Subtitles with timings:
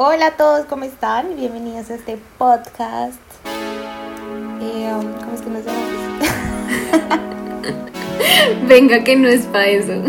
[0.00, 1.34] Hola a todos, ¿cómo están?
[1.34, 3.18] Bienvenidos a este podcast.
[4.62, 5.90] Eh, ¿Cómo es que nos llamamos?
[8.68, 9.94] Venga, que no es para eso.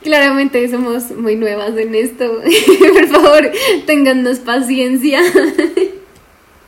[0.00, 2.30] Claramente somos muy nuevas en esto.
[2.92, 3.50] Por favor,
[3.86, 5.22] téngannos paciencia.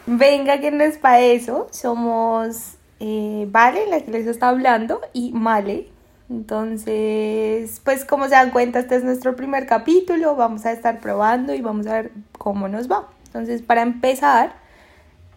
[0.06, 1.66] Venga, que no es para eso.
[1.70, 5.88] Somos eh, Vale, la que les está hablando, y Male.
[6.30, 10.36] Entonces, pues como se dan cuenta, este es nuestro primer capítulo.
[10.36, 13.08] Vamos a estar probando y vamos a ver cómo nos va.
[13.26, 14.56] Entonces, para empezar,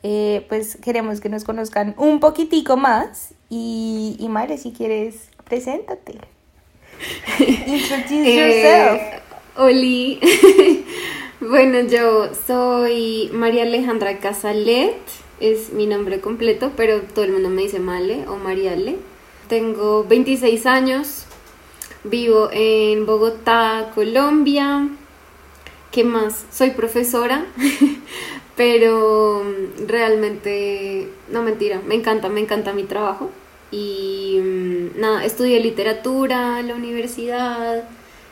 [0.04, 3.34] eh, pues queremos que nos conozcan un poquitico más.
[3.50, 6.20] Y, y Male, si quieres, preséntate.
[7.40, 9.02] Introduce yourself.
[9.02, 9.22] Eh,
[9.58, 10.20] Oli.
[11.40, 14.96] bueno, yo soy María Alejandra Casalet,
[15.40, 18.98] es mi nombre completo, pero todo el mundo me dice Male o Mariale.
[19.48, 21.26] Tengo 26 años,
[22.04, 24.90] vivo en Bogotá, Colombia.
[25.92, 26.46] ¿Qué más?
[26.52, 27.46] Soy profesora,
[28.56, 29.44] pero
[29.86, 33.30] realmente, no mentira, me encanta, me encanta mi trabajo.
[33.72, 37.88] Y mm, nada, estudié literatura en la universidad,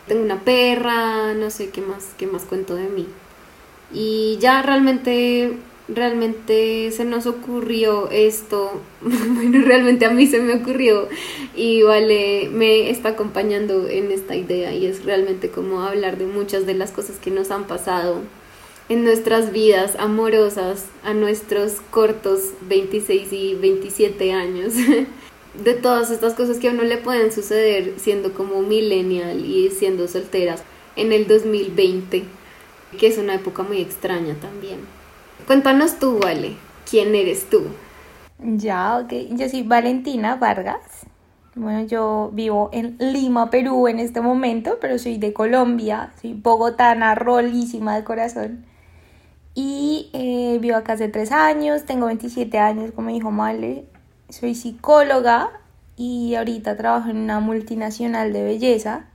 [0.08, 3.08] tengo una perra, no sé qué más, qué más cuento de mí.
[3.94, 11.08] Y ya realmente, realmente se nos ocurrió esto, bueno, realmente a mí se me ocurrió
[11.56, 16.66] y Vale me está acompañando en esta idea y es realmente como hablar de muchas
[16.66, 18.22] de las cosas que nos han pasado
[18.90, 24.74] en nuestras vidas amorosas a nuestros cortos 26 y 27 años.
[25.64, 30.08] de todas estas cosas que a uno le pueden suceder siendo como millennial y siendo
[30.08, 30.64] solteras
[30.96, 32.24] en el 2020,
[32.98, 34.80] que es una época muy extraña también.
[35.48, 36.56] Cuéntanos tú, Vale,
[36.90, 37.64] ¿quién eres tú?
[38.40, 39.14] Ya, ok.
[39.32, 41.06] Yo soy Valentina Vargas.
[41.56, 47.16] Bueno, yo vivo en Lima, Perú en este momento, pero soy de Colombia, soy bogotana,
[47.16, 48.66] rolísima de corazón.
[49.54, 53.86] Y eh, vivo acá hace tres años, tengo 27 años, como dijo Male,
[54.30, 55.52] soy psicóloga
[55.96, 59.06] y ahorita trabajo en una multinacional de belleza.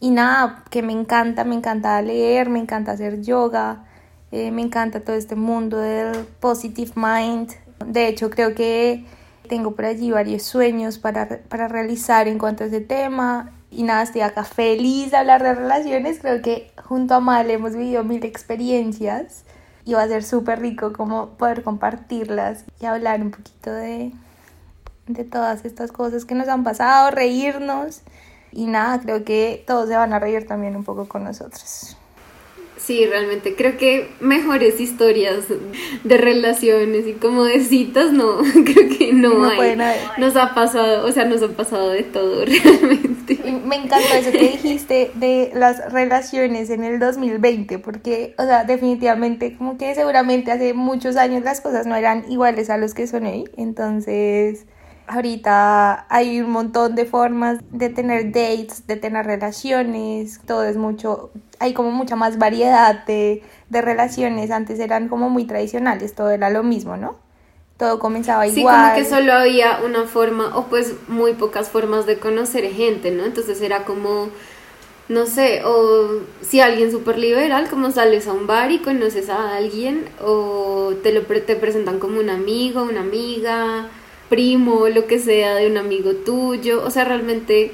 [0.00, 3.84] Y nada, que me encanta, me encanta leer, me encanta hacer yoga,
[4.30, 7.50] eh, me encanta todo este mundo del positive mind.
[7.84, 9.04] De hecho, creo que
[9.48, 13.52] tengo por allí varios sueños para, para realizar en cuanto a ese tema.
[13.70, 16.20] Y nada, estoy acá feliz de hablar de relaciones.
[16.20, 19.44] Creo que junto a Mal hemos vivido mil experiencias
[19.84, 24.12] y va a ser súper rico como poder compartirlas y hablar un poquito de,
[25.08, 28.02] de todas estas cosas que nos han pasado, reírnos
[28.52, 31.96] y nada, creo que todos se van a reír también un poco con nosotros.
[32.78, 35.44] Sí, realmente creo que mejores historias
[36.04, 39.76] de relaciones y como de citas, no, creo que no, hay.
[40.16, 43.38] Nos ha pasado, o sea, nos ha pasado de todo realmente.
[43.44, 48.64] Y me encantó eso que dijiste de las relaciones en el 2020, porque, o sea,
[48.64, 53.06] definitivamente como que seguramente hace muchos años las cosas no eran iguales a los que
[53.06, 54.64] son hoy, entonces
[55.08, 61.30] Ahorita hay un montón de formas de tener dates, de tener relaciones, todo es mucho,
[61.58, 66.50] hay como mucha más variedad de, de relaciones, antes eran como muy tradicionales, todo era
[66.50, 67.16] lo mismo, ¿no?
[67.78, 68.54] Todo comenzaba igual.
[68.54, 73.10] Sí, como que solo había una forma, o pues muy pocas formas de conocer gente,
[73.10, 73.24] ¿no?
[73.24, 74.28] Entonces era como,
[75.08, 79.56] no sé, o si alguien súper liberal, como sales a un bar y conoces a
[79.56, 83.86] alguien, o te, lo, te presentan como un amigo, una amiga,
[84.28, 86.84] primo, lo que sea, de un amigo tuyo.
[86.84, 87.72] O sea, realmente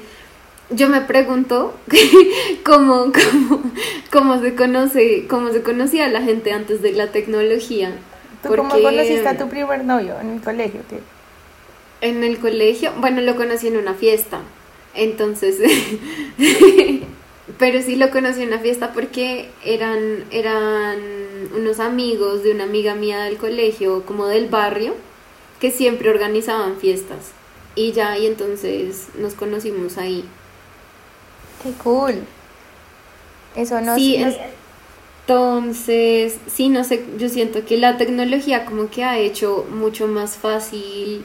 [0.69, 1.73] yo me pregunto
[2.63, 3.63] cómo, cómo,
[4.11, 7.91] cómo se conoce, cómo se conocía la gente antes de la tecnología.
[8.43, 10.81] ¿Tú cómo conociste a tu primer novio en el colegio?
[10.89, 10.99] Tío?
[12.01, 14.39] En el colegio, bueno, lo conocí en una fiesta.
[14.93, 15.57] Entonces,
[17.59, 20.99] pero sí lo conocí en una fiesta porque eran, eran
[21.55, 24.93] unos amigos de una amiga mía del colegio, como del barrio
[25.65, 27.31] que siempre organizaban fiestas.
[27.73, 30.23] Y ya, y entonces nos conocimos ahí.
[31.63, 32.23] Qué cool.
[33.55, 34.23] Eso no Sí,
[35.27, 40.35] entonces, sí, no sé, yo siento que la tecnología como que ha hecho mucho más
[40.37, 41.23] fácil,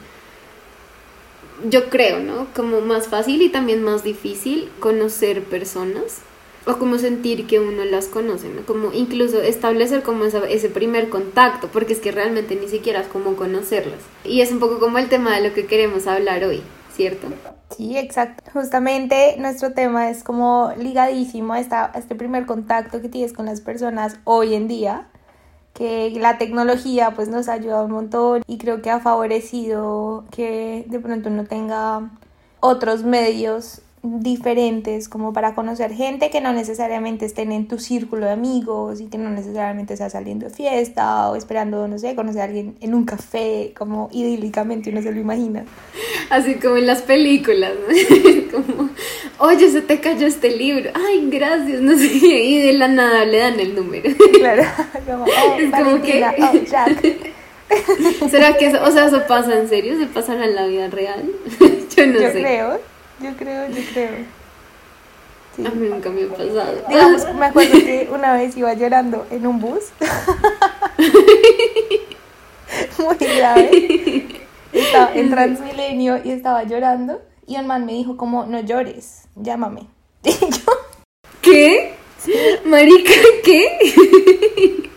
[1.69, 2.47] yo creo, ¿no?
[2.55, 6.21] Como más fácil y también más difícil conocer personas
[6.65, 8.65] o como sentir que uno las conoce, ¿no?
[8.65, 13.35] Como incluso establecer como ese primer contacto, porque es que realmente ni siquiera es como
[13.35, 13.99] conocerlas.
[14.23, 16.61] Y es un poco como el tema de lo que queremos hablar hoy,
[16.93, 17.27] ¿cierto?
[17.75, 18.43] Sí, exacto.
[18.53, 23.61] Justamente nuestro tema es como ligadísimo a, esta, este primer contacto que tienes con las
[23.61, 25.07] personas hoy en día,
[25.73, 30.99] que la tecnología pues nos ha un montón y creo que ha favorecido que de
[30.99, 32.11] pronto uno tenga
[32.59, 38.31] otros medios diferentes como para conocer gente que no necesariamente estén en tu círculo de
[38.31, 42.45] amigos y que no necesariamente sea saliendo de fiesta o esperando, no sé, conocer a
[42.45, 45.65] alguien en un café, como idílicamente uno se lo imagina.
[46.31, 48.51] Así como en las películas, ¿no?
[48.65, 48.89] como,
[49.37, 53.37] oye, se te cayó este libro, ay, gracias, no sé, y de la nada le
[53.37, 54.09] dan el número.
[54.41, 54.63] Claro,
[55.05, 56.23] como, oh, es como que...
[56.23, 57.31] Oh, Jack.
[58.31, 59.97] ¿Será que eso, o sea, eso pasa en serio?
[59.99, 61.23] ¿Se pasará en la vida real?
[61.95, 62.41] Yo no Yo sé.
[62.41, 62.79] creo,
[63.21, 64.41] yo creo, yo creo.
[65.57, 66.81] A mí nunca me ha pasado.
[66.87, 69.91] Digamos, me acuerdo que una vez iba llorando en un bus.
[72.97, 74.39] Muy grave.
[74.71, 77.21] Estaba en Transmilenio y estaba llorando.
[77.45, 79.87] Y un man me dijo como, no llores, llámame.
[80.23, 80.71] Y yo,
[81.41, 81.95] ¿Qué?
[82.65, 83.11] Marica,
[83.43, 84.87] ¿qué?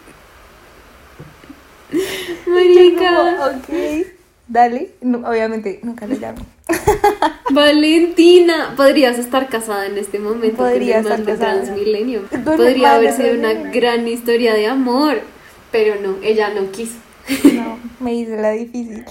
[2.47, 3.17] Marica.
[3.17, 3.69] como, ok,
[4.47, 4.93] dale.
[5.01, 6.43] No, obviamente nunca le llamé.
[7.51, 10.57] Valentina, podrías estar casada en este momento.
[10.57, 11.63] Podría con el estar casada.
[11.63, 12.23] Transmilenio.
[12.45, 15.21] Podría haber sido una gran historia de amor,
[15.71, 16.95] pero no, ella no quiso.
[17.55, 19.05] No, me hice la difícil.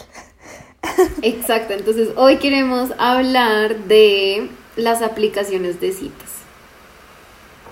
[1.21, 6.29] Exacto, entonces hoy queremos hablar de las aplicaciones de citas.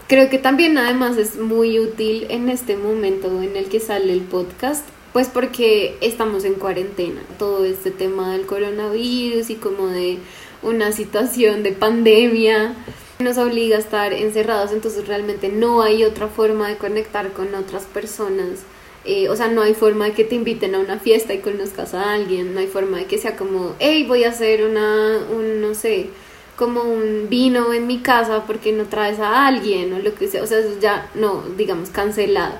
[0.07, 4.21] Creo que también además es muy útil en este momento en el que sale el
[4.21, 10.19] podcast, pues porque estamos en cuarentena, todo este tema del coronavirus y como de
[10.63, 12.75] una situación de pandemia
[13.19, 17.83] nos obliga a estar encerrados, entonces realmente no hay otra forma de conectar con otras
[17.83, 18.63] personas.
[19.03, 21.95] Eh, o sea, no hay forma de que te inviten a una fiesta y conozcas
[21.95, 25.59] a alguien, no hay forma de que sea como, hey, voy a hacer una, un,
[25.59, 26.09] no sé,
[26.55, 30.43] como un vino en mi casa porque no traes a alguien o lo que sea,
[30.43, 32.53] o sea, eso ya no, digamos, cancelado.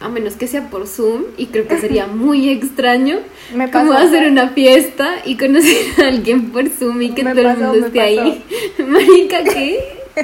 [0.00, 3.18] A menos que sea por Zoom y creo que sería muy extraño
[3.54, 7.40] Me como pasó, hacer una fiesta y conocer a alguien por Zoom y que todo
[7.40, 8.44] el mundo esté ahí.
[8.86, 9.78] Marica, ¿qué?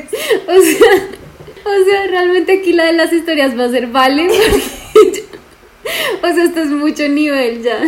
[0.48, 0.92] O sea,
[1.64, 4.26] o sea, realmente aquí la de las historias va a ser vale.
[4.26, 5.22] yo-
[6.22, 7.80] o sea, esto es mucho nivel ya.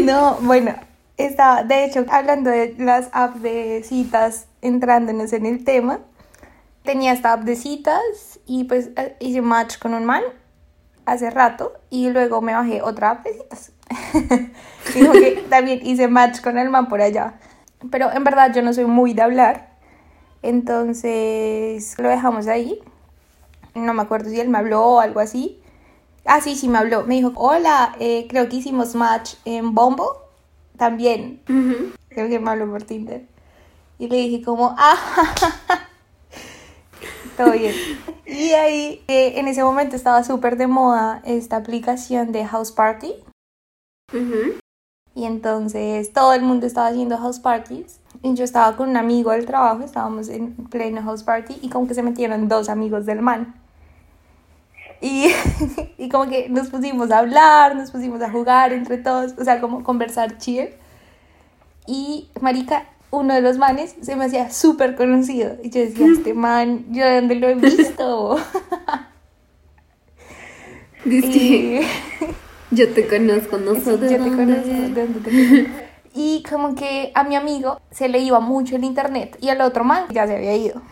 [0.00, 0.74] No, bueno,
[1.16, 6.00] estaba, de hecho, hablando de las apps de citas, entrándonos en el tema,
[6.82, 10.22] tenía esta app de citas y pues eh, hice match con un man
[11.12, 13.26] hace rato y luego me bajé otra app
[14.92, 17.34] como que también hice match con el man por allá.
[17.90, 19.70] Pero en verdad yo no soy muy de hablar,
[20.42, 22.80] entonces lo dejamos ahí.
[23.74, 25.60] No me acuerdo si él me habló o algo así.
[26.24, 27.04] Ah, sí, sí me habló.
[27.04, 30.24] Me dijo, hola, eh, creo que hicimos match en Bombo.
[30.76, 31.40] También.
[32.08, 33.26] Creo que me habló por Tinder.
[33.98, 34.96] Y le dije como, ah,
[37.38, 37.74] todo bien.
[38.26, 43.14] Y ahí, eh, en ese momento estaba súper de moda esta aplicación de House Party.
[44.12, 44.58] Ujú.
[45.14, 47.98] Y entonces todo el mundo estaba haciendo house parties.
[48.22, 51.88] Y yo estaba con un amigo del trabajo, estábamos en pleno house party y como
[51.88, 53.54] que se metieron dos amigos del man.
[55.00, 55.26] Y,
[55.98, 59.60] y como que nos pusimos a hablar, nos pusimos a jugar entre todos, o sea,
[59.60, 60.68] como conversar chill.
[61.86, 65.56] Y marica, uno de los manes se me hacía súper conocido.
[65.62, 68.38] Y yo decía, este man, ¿yo de dónde lo he visto?
[71.04, 71.80] Dice y...
[72.70, 75.70] yo te conozco, no sé Sí, de yo te conozco, ¿de dónde te conozco?
[76.14, 79.84] Y como que a mi amigo se le iba mucho el internet y al otro
[79.84, 80.82] man ya se había ido.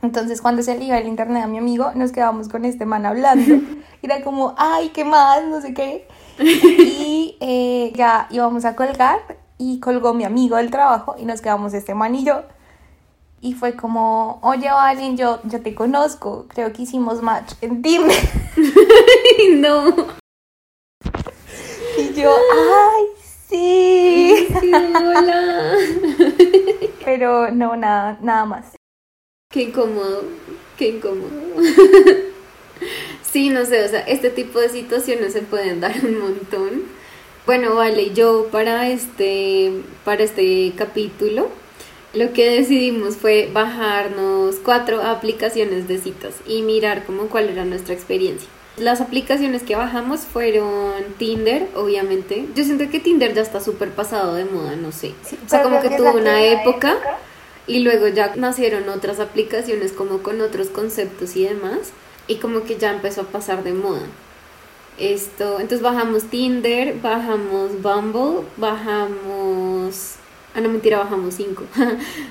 [0.00, 3.04] Entonces cuando se le iba el internet a mi amigo, nos quedábamos con este man
[3.04, 3.54] hablando.
[3.54, 5.44] Y era como, ay, ¿qué más?
[5.44, 6.08] No sé qué.
[6.38, 9.20] Y eh, ya íbamos a colgar
[9.62, 12.42] y colgó mi amigo del trabajo y nos quedamos este man y yo.
[13.40, 17.80] Y fue como, oye, Valen, yo, yo te conozco, creo que hicimos match en.
[17.84, 19.88] Ay, no.
[21.96, 23.04] Y yo, ay,
[23.48, 24.48] sí.
[24.60, 25.74] Sí, hola.
[27.04, 28.76] Pero no, nada, nada más.
[29.48, 30.24] Qué incómodo,
[30.76, 31.30] qué incómodo.
[33.22, 37.01] Sí, no sé, o sea, este tipo de situaciones se pueden dar un montón.
[37.44, 39.72] Bueno, vale, yo para este,
[40.04, 41.48] para este capítulo
[42.14, 47.94] lo que decidimos fue bajarnos cuatro aplicaciones de citas y mirar como cuál era nuestra
[47.94, 48.48] experiencia.
[48.76, 52.46] Las aplicaciones que bajamos fueron Tinder, obviamente.
[52.54, 55.14] Yo siento que Tinder ya está súper pasado de moda, no sé.
[55.44, 56.96] o sea, como que tuvo una época
[57.66, 61.92] y luego ya nacieron otras aplicaciones como con otros conceptos y demás
[62.28, 64.02] y como que ya empezó a pasar de moda.
[64.98, 70.16] Esto, entonces bajamos Tinder, bajamos Bumble, bajamos
[70.54, 71.64] Ah, no, mentira, bajamos 5.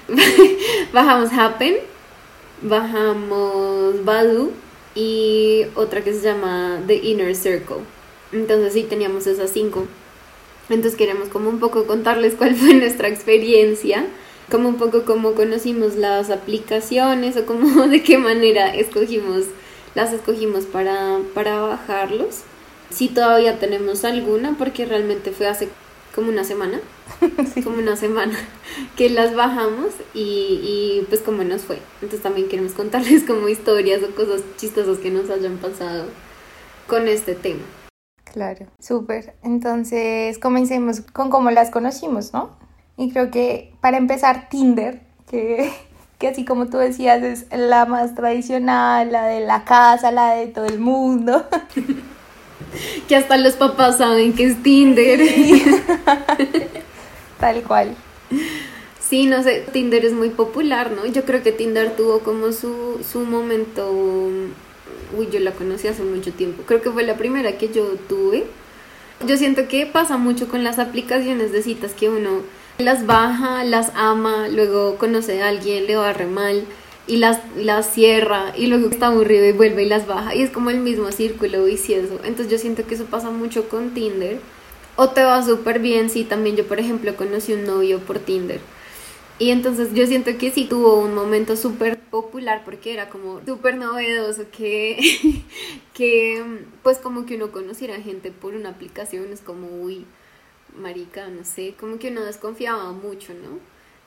[0.93, 1.77] bajamos Happen,
[2.61, 4.51] bajamos Badu
[4.93, 7.77] y otra que se llama The Inner Circle.
[8.31, 9.87] Entonces sí teníamos esas cinco.
[10.69, 14.05] Entonces queremos como un poco contarles cuál fue nuestra experiencia,
[14.51, 19.45] como un poco cómo conocimos las aplicaciones o cómo de qué manera escogimos,
[19.95, 22.41] las escogimos para, para bajarlos.
[22.91, 25.69] Si todavía tenemos alguna, porque realmente fue hace
[26.13, 26.79] como una semana,
[27.63, 28.37] como una semana
[28.97, 31.79] que las bajamos y, y pues cómo nos fue.
[31.95, 36.05] Entonces también queremos contarles como historias o cosas chistosas que nos hayan pasado
[36.87, 37.63] con este tema.
[38.25, 39.35] Claro, súper.
[39.43, 42.51] Entonces, comencemos con cómo las conocimos, ¿no?
[42.97, 45.71] Y creo que para empezar, Tinder, que,
[46.17, 50.47] que así como tú decías, es la más tradicional, la de la casa, la de
[50.47, 51.45] todo el mundo.
[53.07, 55.19] Que hasta los papás saben que es Tinder.
[57.39, 57.95] Tal cual.
[58.99, 61.05] Sí, no sé, Tinder es muy popular, ¿no?
[61.05, 63.91] Yo creo que Tinder tuvo como su, su momento
[65.17, 66.63] uy, yo la conocí hace mucho tiempo.
[66.65, 68.45] Creo que fue la primera que yo tuve.
[69.27, 72.41] Yo siento que pasa mucho con las aplicaciones de citas que uno
[72.79, 76.63] las baja, las ama, luego conoce a alguien, le va re mal
[77.07, 80.49] y las, las cierra y luego está aburrido y vuelve y las baja y es
[80.49, 82.19] como el mismo círculo vicioso.
[82.23, 84.39] Entonces yo siento que eso pasa mucho con Tinder.
[84.97, 88.59] O te va súper bien, sí, también yo por ejemplo conocí un novio por Tinder
[89.41, 93.75] y entonces yo siento que sí tuvo un momento súper popular porque era como súper
[93.75, 94.99] novedoso que,
[95.95, 96.45] que
[96.83, 100.05] pues como que uno conociera gente por una aplicación es como, uy,
[100.77, 103.57] marica, no sé, como que uno desconfiaba mucho, ¿no?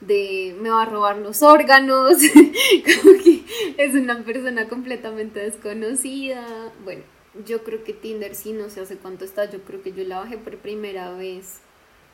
[0.05, 2.17] De me va a robar los órganos,
[3.03, 3.43] como que
[3.77, 6.71] es una persona completamente desconocida.
[6.83, 7.01] Bueno,
[7.45, 10.19] yo creo que Tinder sí, no sé hace cuánto está, yo creo que yo la
[10.19, 11.59] bajé por primera vez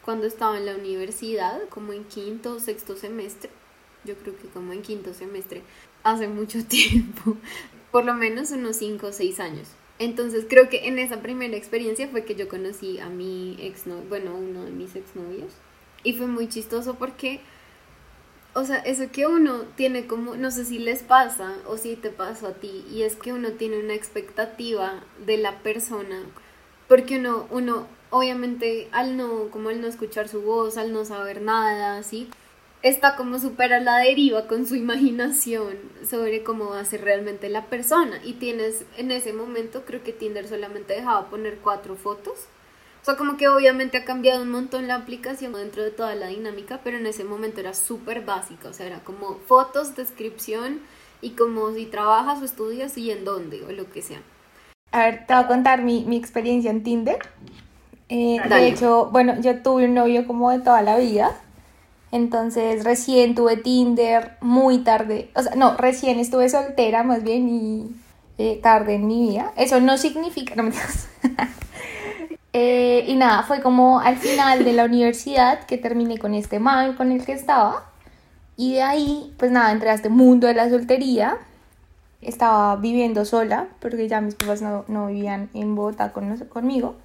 [0.03, 3.49] cuando estaba en la universidad, como en quinto o sexto semestre,
[4.03, 5.61] yo creo que como en quinto semestre,
[6.03, 7.37] hace mucho tiempo,
[7.91, 9.67] por lo menos unos cinco o seis años.
[9.99, 14.35] Entonces creo que en esa primera experiencia fue que yo conocí a mi exnovio, bueno,
[14.35, 15.53] uno de mis exnovios.
[16.03, 17.41] Y fue muy chistoso porque,
[18.53, 22.09] o sea, eso que uno tiene como, no sé si les pasa o si te
[22.09, 26.21] pasó a ti, y es que uno tiene una expectativa de la persona,
[26.87, 31.41] porque uno, uno obviamente al no, como al no escuchar su voz, al no saber
[31.41, 32.29] nada, así,
[32.83, 35.77] está como súper a la deriva con su imaginación
[36.07, 38.19] sobre cómo va a ser realmente la persona.
[38.23, 42.47] Y tienes, en ese momento, creo que Tinder solamente dejaba poner cuatro fotos.
[43.01, 46.27] O sea, como que obviamente ha cambiado un montón la aplicación dentro de toda la
[46.27, 48.69] dinámica, pero en ese momento era súper básica.
[48.69, 50.81] O sea, era como fotos, descripción
[51.19, 54.21] y como si trabajas o estudias y en dónde o lo que sea.
[54.91, 57.17] A ver, te voy a contar mi, mi experiencia en Tinder.
[58.09, 61.31] Eh, de hecho, bueno, yo tuve un novio como de toda la vida.
[62.11, 65.31] Entonces recién tuve Tinder muy tarde.
[65.33, 67.95] O sea, no, recién estuve soltera más bien y
[68.37, 69.53] eh, tarde en mi vida.
[69.55, 71.07] Eso no significa, no me digas.
[72.53, 76.95] eh, y nada, fue como al final de la universidad que terminé con este man
[76.95, 77.91] con el que estaba.
[78.57, 81.37] Y de ahí, pues nada, entré a este mundo de la soltería.
[82.21, 86.95] Estaba viviendo sola, porque ya mis papás no, no vivían en Bogotá con, conmigo.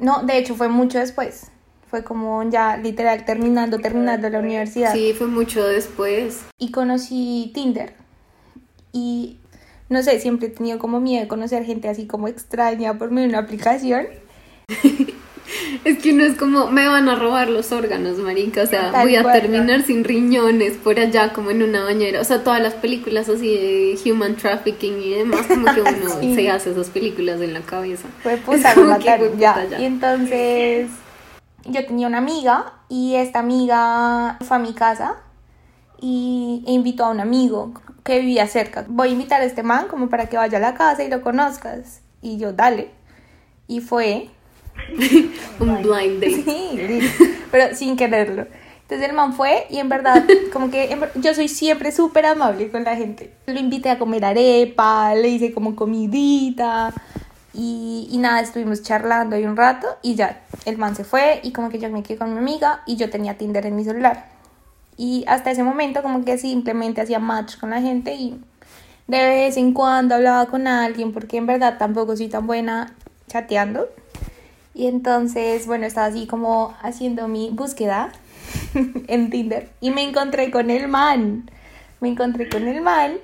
[0.00, 1.48] No, de hecho fue mucho después.
[1.88, 4.92] Fue como ya literal terminando, terminando la universidad.
[4.92, 6.44] Sí, fue mucho después.
[6.58, 7.94] Y conocí Tinder.
[8.92, 9.38] Y
[9.88, 13.28] no sé, siempre he tenido como miedo de conocer gente así como extraña por medio
[13.28, 14.06] de una aplicación.
[15.84, 19.14] Es que uno es como, me van a robar los órganos, marica, o sea, voy
[19.14, 23.28] a terminar sin riñones por allá como en una bañera, o sea, todas las películas
[23.28, 25.80] así de human trafficking y demás, como que
[26.22, 28.08] uno se hace esas películas en la cabeza.
[28.22, 29.68] Fue puta, me mataron ya.
[29.78, 30.90] Y entonces
[31.64, 35.16] yo tenía una amiga y esta amiga fue a mi casa
[36.00, 38.84] y e invitó a un amigo que vivía cerca.
[38.88, 41.22] Voy a invitar a este man como para que vaya a la casa y lo
[41.22, 42.00] conozcas.
[42.22, 42.90] Y yo, dale.
[43.68, 44.30] Y fue
[45.60, 46.42] un blind date.
[46.44, 47.00] Sí,
[47.50, 48.46] pero sin quererlo.
[48.82, 52.84] Entonces el man fue y en verdad, como que yo soy siempre súper amable con
[52.84, 53.32] la gente.
[53.46, 56.94] Lo invité a comer arepa, le hice como comidita
[57.52, 61.52] y, y, nada, estuvimos charlando ahí un rato y ya, el man se fue y
[61.52, 64.28] como que yo me quedé con mi amiga y yo tenía Tinder en mi celular.
[64.96, 68.40] Y hasta ese momento como que simplemente hacía match con la gente y
[69.08, 72.94] de vez en cuando hablaba con alguien porque en verdad tampoco soy tan buena
[73.28, 73.88] chateando.
[74.76, 78.12] Y entonces, bueno, estaba así como haciendo mi búsqueda
[79.08, 81.50] en Tinder y me encontré con el man.
[82.00, 83.14] Me encontré con el man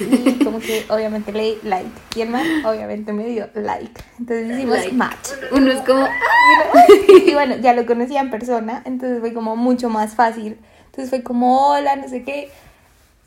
[0.00, 1.88] y como que obviamente le di like.
[2.16, 4.02] Y el man obviamente me dio like.
[4.18, 5.28] Entonces hicimos match.
[5.52, 6.04] Uno es como...
[7.24, 10.58] y bueno, ya lo conocía en persona, entonces fue como mucho más fácil.
[10.86, 12.50] Entonces fue como, hola, no sé qué.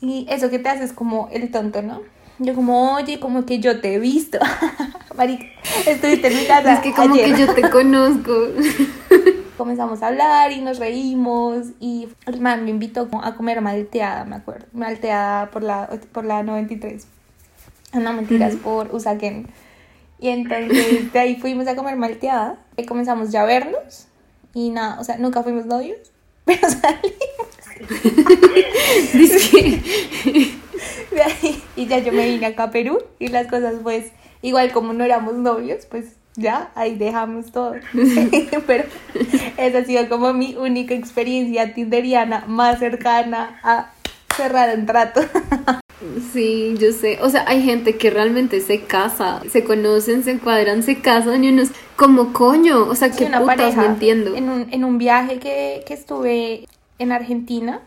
[0.02, 2.02] Y eso que te haces como el tonto, ¿no?
[2.38, 4.38] Yo como, oye, como que yo te he visto.
[5.16, 5.44] Marica,
[5.86, 7.32] estuviste en mi casa Es que como ayer.
[7.34, 8.32] que yo te conozco.
[9.56, 14.34] Comenzamos a hablar y nos reímos y el man me invitó a comer malteada, me
[14.36, 14.66] acuerdo.
[14.72, 17.06] Malteada por la, por la 93.
[17.92, 19.46] Ah, No, mentiras, por Usaquén.
[20.18, 24.06] Y entonces de ahí fuimos a comer malteada y comenzamos ya a vernos
[24.54, 25.98] y nada, o sea, nunca fuimos novios,
[26.44, 27.48] pero salimos
[29.12, 30.54] Dice que
[31.10, 34.12] de ahí y ya yo me vine acá a Perú y las cosas pues
[34.42, 37.74] igual como no éramos novios, pues ya ahí dejamos todo.
[38.66, 38.84] pero
[39.56, 43.92] esa ha sido como mi única experiencia tinderiana más cercana a
[44.36, 45.20] cerrar un trato.
[46.32, 47.18] Sí, yo sé.
[47.22, 51.48] O sea, hay gente que realmente se casa, se conocen, se encuadran, se casan y
[51.48, 52.88] unos como coño.
[52.88, 54.34] O sea, Sí, qué putas, no entiendo.
[54.34, 56.66] En un, en un viaje que, que estuve
[56.98, 57.80] en Argentina,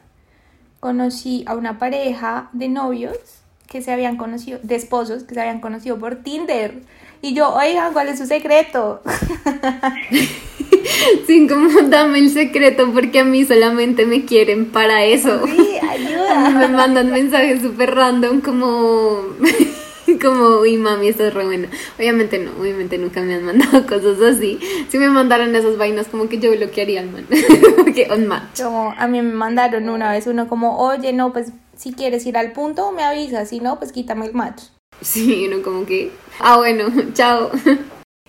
[0.79, 3.17] conocí a una pareja de novios
[3.67, 6.81] que se habían conocido, de esposos que se habían conocido por Tinder.
[7.21, 9.01] Y yo, oigan, ¿cuál es su secreto?
[11.25, 15.45] Sí, como dame el secreto porque a mí solamente me quieren para eso.
[15.45, 16.67] Sí, A mí me ayuda.
[16.69, 19.21] mandan mensajes súper random como...
[20.21, 21.67] Como, uy, mami, estás re buena.
[21.97, 24.59] Obviamente no, obviamente nunca me han mandado cosas así.
[24.89, 27.27] Si me mandaran esas vainas, como que yo bloquearía al man.
[27.77, 28.61] Porque on match.
[28.61, 32.37] Como a mí me mandaron una vez uno como, oye, no, pues si quieres ir
[32.37, 34.63] al punto, me avisas, si no, pues quítame el match.
[35.01, 37.51] Sí, uno como que, ah, bueno, chao.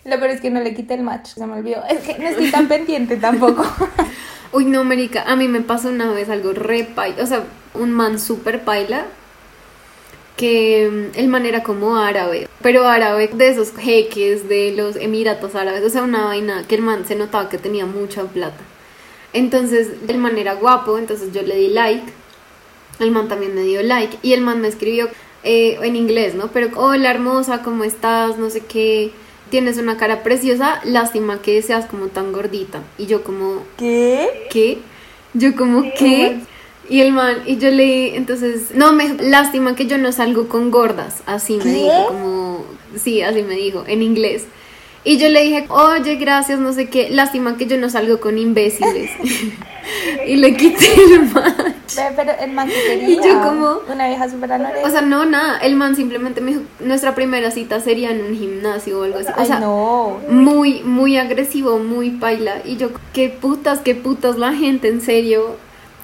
[0.05, 1.83] Lo peor es que no le quité el match, se me olvidó.
[1.89, 3.65] Es que no estoy tan pendiente tampoco.
[4.53, 7.45] Uy, no, marica, a mí me pasó una vez algo re paila, o sea,
[7.75, 9.07] un man súper paila,
[10.39, 15.55] que mm, el man era como árabe, pero árabe de esos jeques de los Emiratos
[15.55, 18.65] Árabes, o sea, una vaina que el man se notaba que tenía mucha plata.
[19.35, 22.05] Entonces, el man era guapo, entonces yo le di like,
[23.01, 25.09] el man también me dio like, y el man me escribió
[25.43, 26.49] eh, en inglés, ¿no?
[26.53, 28.39] Pero, hola hermosa, ¿cómo estás?
[28.39, 29.11] No sé qué,
[29.51, 32.83] tienes una cara preciosa, lástima que seas como tan gordita.
[32.97, 34.47] Y yo como, ¿Qué?
[34.51, 34.79] ¿qué?
[35.35, 36.39] Yo como, ¿qué?
[36.89, 40.71] Y el man, y yo le, entonces, no, me lástima que yo no salgo con
[40.71, 41.69] gordas, así me ¿Qué?
[41.71, 42.65] dijo, como,
[42.97, 44.45] sí, así me dijo, en inglés.
[45.05, 48.37] Y yo le dije, oye, gracias, no sé qué, lástima que yo no salgo con
[48.39, 49.11] imbéciles.
[50.27, 51.95] y le quité el match.
[52.17, 53.09] Pero el man que quería.
[53.09, 54.51] Y yo como- Una vieja súper.
[54.85, 58.35] O sea, no, nada, el man simplemente me dijo, nuestra primera cita sería en un
[58.37, 59.29] gimnasio o algo así.
[59.29, 60.19] O Ay, sea, no.
[60.31, 62.57] muy, muy agresivo, muy paila.
[62.65, 65.57] Y yo, qué putas, qué putas la gente, en serio.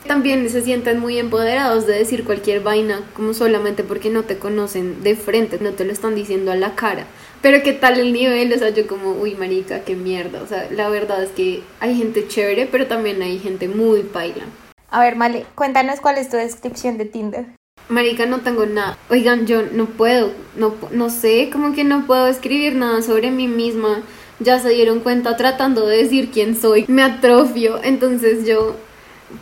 [0.07, 5.03] También se sienten muy empoderados de decir cualquier vaina, como solamente porque no te conocen
[5.03, 7.07] de frente, no te lo están diciendo a la cara.
[7.41, 10.43] Pero qué tal el nivel, o sea, yo como, uy, marica, qué mierda.
[10.43, 14.45] O sea, la verdad es que hay gente chévere, pero también hay gente muy paila.
[14.91, 17.47] A ver, Male, cuéntanos cuál es tu descripción de Tinder.
[17.89, 18.99] Marica, no tengo nada.
[19.11, 23.49] Oigan, yo no puedo, no, no sé, como que no puedo escribir nada sobre mí
[23.49, 24.03] misma.
[24.41, 26.85] Ya se dieron cuenta tratando de decir quién soy.
[26.89, 27.81] Me atrofio.
[27.83, 28.77] Entonces yo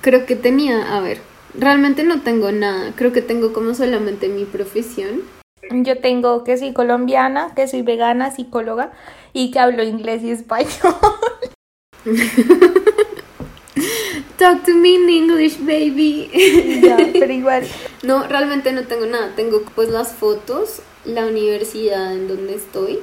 [0.00, 1.20] creo que tenía, a ver,
[1.54, 2.92] realmente no tengo nada.
[2.96, 5.22] Creo que tengo como solamente mi profesión.
[5.70, 8.92] Yo tengo que soy colombiana, que soy vegana, psicóloga
[9.32, 10.70] y que hablo inglés y español.
[14.38, 16.28] Talk to me in English, baby.
[16.82, 17.64] ya, pero igual.
[18.02, 19.34] No, realmente no tengo nada.
[19.36, 22.98] Tengo pues las fotos, la universidad en donde estoy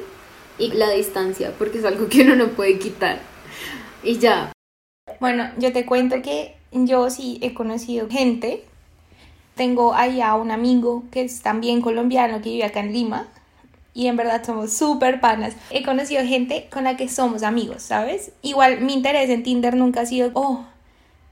[0.58, 3.22] y la distancia, porque es algo que uno no puede quitar.
[4.04, 4.52] Y ya.
[5.20, 8.64] Bueno, yo te cuento que yo sí he conocido gente.
[9.56, 13.28] Tengo allá un amigo que es también colombiano que vive acá en Lima.
[13.94, 15.56] Y en verdad somos súper panas.
[15.72, 18.32] He conocido gente con la que somos amigos, ¿sabes?
[18.42, 20.66] Igual mi interés en Tinder nunca ha sido, oh,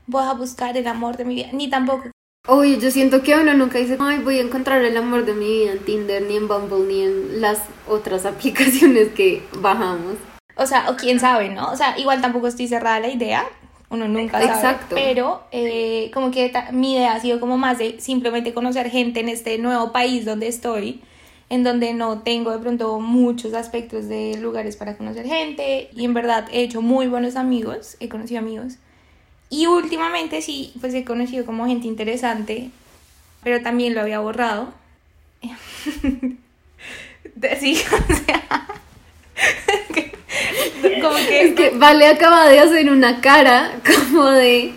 [0.07, 1.49] voy a buscar el amor de mi vida.
[1.53, 2.09] Ni tampoco
[2.49, 5.45] Oye, yo siento que uno nunca dice, ay, voy a encontrar el amor de mi
[5.45, 10.15] vida en Tinder, ni en Bumble, ni en las otras aplicaciones que bajamos.
[10.55, 11.69] O sea, o quién sabe, ¿no?
[11.69, 13.43] O sea, igual tampoco estoy cerrada a la idea.
[13.89, 14.53] Uno nunca sabe.
[14.53, 14.95] Exacto.
[14.95, 19.29] Pero eh, como que mi idea ha sido como más de simplemente conocer gente en
[19.29, 21.01] este nuevo país donde estoy,
[21.49, 25.89] en donde no tengo de pronto muchos aspectos de lugares para conocer gente.
[25.95, 28.73] Y en verdad he hecho muy buenos amigos, he conocido amigos.
[29.49, 32.69] Y últimamente sí, pues he conocido como gente interesante,
[33.43, 34.73] pero también lo había borrado.
[37.59, 38.67] sí, o sea...
[41.01, 41.41] como que...
[41.41, 44.73] Es que Vale acaba de hacer una cara como de,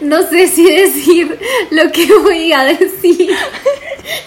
[0.00, 1.38] no sé si decir
[1.70, 3.30] lo que voy a decir.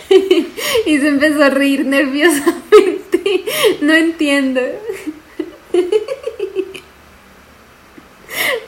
[0.86, 3.44] Y se empezó a reír nerviosamente.
[3.82, 4.62] No entiendo.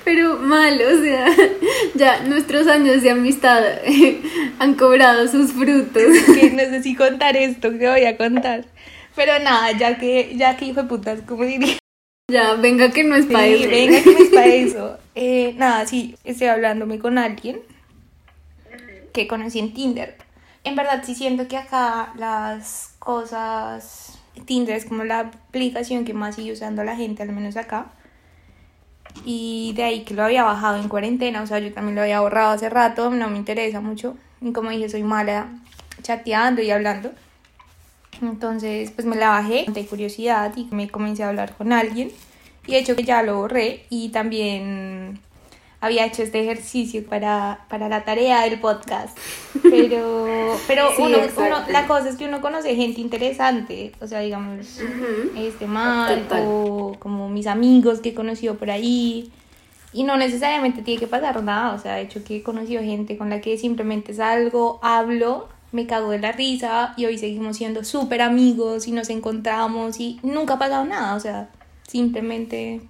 [0.03, 1.27] Pero mal, o sea,
[1.95, 3.63] Ya nuestros años de amistad
[4.59, 6.03] han cobrado sus frutos.
[6.33, 8.65] Que no sé si contar esto que voy a contar.
[9.15, 11.77] Pero nada, ya que, ya que hijo de putas, como diría.
[12.29, 13.69] Ya, venga que no es para Sí, eso.
[13.69, 14.97] venga que no es para eso.
[15.15, 17.61] Eh, nada, sí, estoy hablándome con alguien
[19.13, 20.17] que conocí en Tinder.
[20.65, 24.19] En verdad sí siento que acá las cosas...
[24.45, 27.87] Tinder es como la aplicación que más sigue usando la gente, al menos acá.
[29.23, 32.19] Y de ahí que lo había bajado en cuarentena, o sea, yo también lo había
[32.19, 34.17] borrado hace rato, no me interesa mucho.
[34.41, 35.47] Y como dije, soy mala
[36.03, 37.11] chateando y hablando.
[38.21, 42.11] Entonces, pues me la bajé de curiosidad y me comencé a hablar con alguien.
[42.65, 45.19] Y de hecho que ya lo borré y también
[45.79, 49.17] había hecho este ejercicio para, para la tarea del podcast.
[49.61, 51.17] Pero, pero Sí, uno,
[51.69, 53.91] la cosa es que uno conoce gente interesante.
[54.01, 55.37] O sea, digamos, Ujú.
[55.37, 56.43] este man Total.
[56.45, 59.31] o como mis amigos que he conocido por ahí.
[59.93, 63.17] Y no necesariamente tiene que pasar nada, o sea, de hecho que he conocido gente
[63.17, 67.83] con la que simplemente salgo, hablo, me cago de la risa y hoy seguimos siendo
[67.83, 71.49] súper amigos y nos encontramos y nunca ha pasado nada, o sea,
[71.87, 72.81] simplemente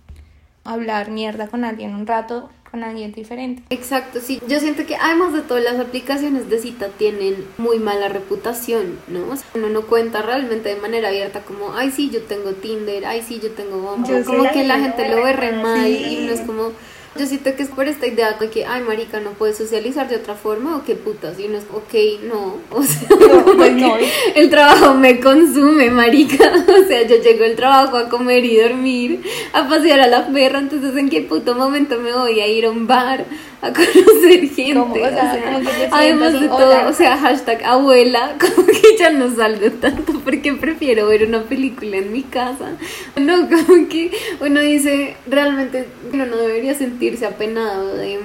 [0.64, 3.64] hablar mierda con alguien un rato, con alguien diferente.
[3.70, 4.42] Exacto, sí.
[4.48, 9.30] Yo siento que además de todas las aplicaciones de cita tienen muy mala reputación, ¿no?
[9.32, 13.06] O sea, uno no cuenta realmente de manera abierta como, ay, sí, yo tengo Tinder,
[13.06, 14.20] ay, sí, yo tengo Bumble.
[14.20, 16.06] Yo como que la gente lo ve re mal Sí.
[16.10, 16.72] y uno es como...
[17.18, 20.16] Yo siento que es por esta idea de que, ay, marica, no puedes socializar de
[20.18, 21.40] otra forma o qué putas.
[21.40, 22.56] Y uno es, ok, no.
[22.78, 23.96] O sea, No, pues no.
[24.36, 26.52] el trabajo me consume, marica.
[26.68, 29.22] O sea, yo llego al trabajo a comer y dormir,
[29.54, 32.70] a pasear a la perra, entonces en qué puto momento me voy a ir a
[32.72, 33.26] un bar
[33.62, 34.74] a conocer gente.
[34.74, 36.88] Como, o sea, como que te sientas además de todo, hola.
[36.88, 41.98] o sea, hashtag abuela, como que ya no salgo tanto porque prefiero ver una película
[41.98, 42.78] en mi casa.
[43.16, 48.20] No, como que uno dice, realmente uno no debería sentirse apenado de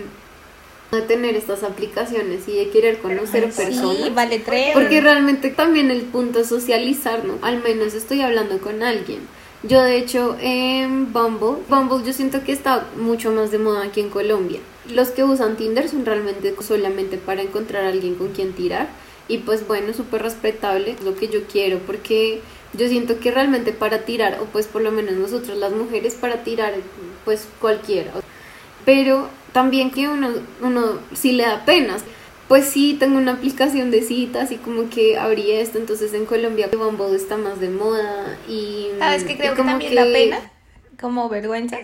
[0.92, 3.96] de tener estas aplicaciones y de querer conocer personas.
[3.96, 4.72] Sí, vale tres.
[4.74, 7.38] Porque realmente también el punto es socializar, ¿no?
[7.40, 9.20] Al menos estoy hablando con alguien.
[9.62, 14.00] Yo de hecho en Bumble, Bumble yo siento que está mucho más de moda aquí
[14.00, 14.60] en Colombia.
[14.90, 18.88] Los que usan Tinder son realmente solamente para encontrar a alguien con quien tirar.
[19.28, 22.40] Y pues bueno, súper respetable, es lo que yo quiero, porque
[22.72, 26.42] yo siento que realmente para tirar, o pues por lo menos nosotros las mujeres, para
[26.42, 26.74] tirar
[27.24, 28.12] pues cualquiera.
[28.84, 31.96] Pero también que uno, uno sí le da pena.
[32.48, 36.68] Pues sí, tengo una aplicación de citas y como que abrí esto, entonces en Colombia
[36.70, 38.88] Bumble está más de moda y...
[38.98, 40.52] ¿Sabes qué y creo que también da pena?
[41.00, 41.78] Como vergüenza.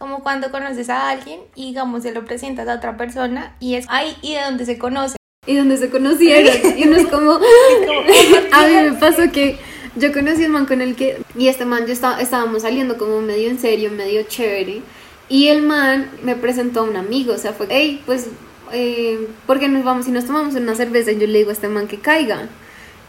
[0.00, 3.84] Como cuando conoces a alguien y digamos se lo presentas a otra persona y es,
[3.90, 5.16] ay, ¿y de dónde se conoce?
[5.46, 6.54] Y donde se conocieron.
[6.78, 7.32] Y uno es como...
[8.52, 9.58] a mí me pasó que
[9.96, 11.20] yo conocí a un man con el que...
[11.36, 14.80] Y este man, yo estaba, estábamos saliendo como medio en serio, medio chévere.
[15.28, 18.28] Y el man me presentó a un amigo, o sea, fue, hey, pues,
[18.72, 21.12] eh, ¿por qué nos vamos y nos tomamos una cerveza?
[21.12, 22.48] Y yo le digo a este man que caiga.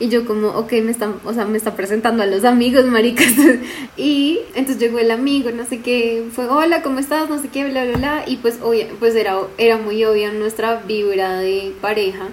[0.02, 3.34] Y yo como, ok, me está, o sea, me está presentando a los amigos, maricas.
[3.98, 7.30] Y entonces llegó el amigo, no sé qué, fue, hola, ¿cómo estás?
[7.30, 8.24] No sé qué, bla, bla, bla.
[8.26, 12.30] Y pues, obvia, pues era, era muy obvia nuestra vibra de pareja.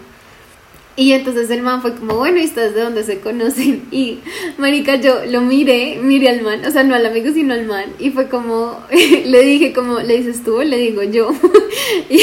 [0.97, 3.83] Y entonces el man fue como, bueno, ¿y ustedes de dónde se conocen?
[3.91, 4.21] Y,
[4.57, 7.93] marica, yo lo miré, miré al man, o sea, no al amigo, sino al man.
[7.99, 8.83] Y fue como,
[9.27, 11.31] le dije como, ¿le dices tú le digo yo?
[12.09, 12.23] Y,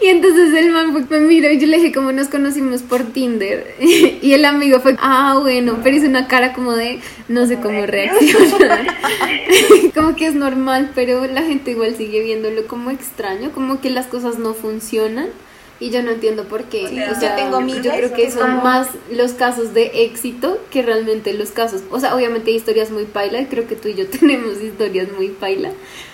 [0.00, 3.04] y entonces el man fue, me miró y yo le dije como nos conocimos por
[3.04, 3.74] Tinder.
[4.22, 7.84] Y el amigo fue, ah, bueno, pero hizo una cara como de, no sé cómo
[7.86, 8.86] reaccionar.
[9.94, 14.06] Como que es normal, pero la gente igual sigue viéndolo como extraño, como que las
[14.06, 15.26] cosas no funcionan.
[15.80, 16.86] Y yo no entiendo por qué.
[16.88, 20.04] Sí, o yo tengo amigas yo creo que que son como- más los casos de
[20.04, 21.82] éxito que realmente los casos.
[21.90, 25.08] O sea, obviamente hay historias muy paila y creo que tú y yo tenemos historias
[25.12, 25.70] muy paila.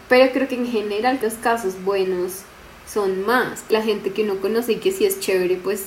[0.09, 2.43] Pero creo que en general los casos buenos
[2.93, 3.65] son más.
[3.69, 5.87] La gente que uno conoce y que sí es chévere, pues,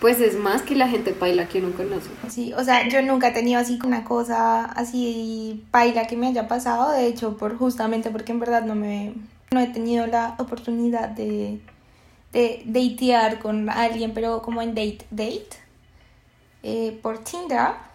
[0.00, 2.10] pues es más que la gente paila que uno conoce.
[2.28, 6.48] Sí, o sea, yo nunca he tenido así una cosa así paila que me haya
[6.48, 9.14] pasado, de hecho, por justamente porque en verdad no me
[9.50, 11.60] no he tenido la oportunidad de
[12.32, 15.48] de datear con alguien, pero como en date date
[16.62, 17.92] eh, por Tinder.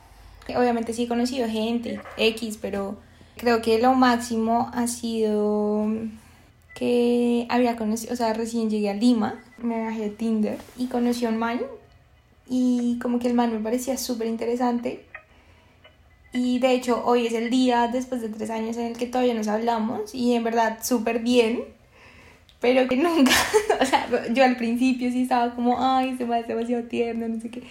[0.56, 2.98] Obviamente sí he conocido gente X, pero
[3.36, 5.88] creo que lo máximo ha sido
[6.78, 11.26] que había conocido, o sea, recién llegué a Lima, me bajé de Tinder y conocí
[11.26, 11.60] a un man
[12.48, 15.04] y como que el man me parecía súper interesante.
[16.34, 19.34] Y de hecho hoy es el día después de tres años en el que todavía
[19.34, 21.64] nos hablamos y en verdad súper bien,
[22.60, 23.32] pero que nunca,
[23.82, 27.42] o sea, yo al principio sí estaba como, ay, se me hace demasiado tierno, no
[27.42, 27.64] sé qué.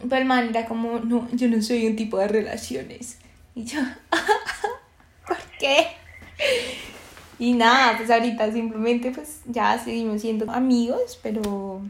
[0.00, 3.18] Pero el man era como, no, yo no soy un tipo de relaciones.
[3.54, 3.80] Y yo,
[5.26, 5.88] ¿por qué?
[7.38, 11.80] Y nada, pues ahorita simplemente pues ya seguimos siendo amigos, pero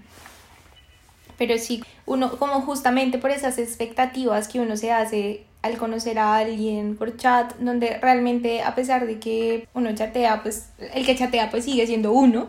[1.38, 6.36] pero sí, uno como justamente por esas expectativas que uno se hace al conocer a
[6.36, 11.50] alguien por chat, donde realmente a pesar de que uno chatea, pues el que chatea
[11.50, 12.48] pues sigue siendo uno,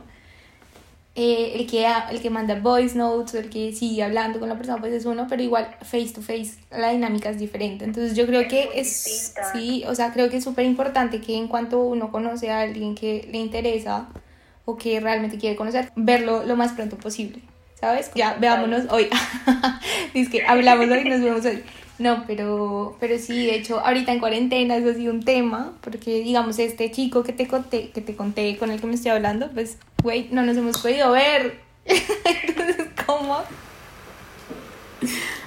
[1.21, 4.79] eh, el, que, el que manda voice notes, el que sigue hablando con la persona,
[4.79, 7.83] pues es uno, pero igual face to face la dinámica es diferente.
[7.83, 11.49] Entonces yo creo que es, sí, o sea, creo que es súper importante que en
[11.49, 14.07] cuanto uno conoce a alguien que le interesa
[14.63, 17.41] o que realmente quiere conocer, verlo lo más pronto posible.
[17.77, 18.11] ¿Sabes?
[18.15, 19.09] Ya, veámonos hoy.
[20.13, 21.63] Dice que hablamos hoy, nos vemos hoy.
[21.99, 26.21] No, pero, pero sí, de hecho, ahorita en cuarentena eso ha sido un tema, porque
[26.21, 29.51] digamos, este chico que te conté, que te conté con el que me estoy hablando,
[29.51, 31.59] pues, güey, no nos hemos podido ver.
[31.85, 33.39] Entonces, ¿cómo?